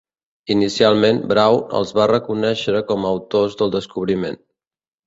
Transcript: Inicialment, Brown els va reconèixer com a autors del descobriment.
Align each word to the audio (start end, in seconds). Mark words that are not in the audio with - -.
Inicialment, 0.53 1.19
Brown 1.33 1.77
els 1.81 1.93
va 2.01 2.09
reconèixer 2.15 2.85
com 2.89 3.07
a 3.07 3.13
autors 3.17 3.61
del 3.63 3.79
descobriment. 3.79 4.43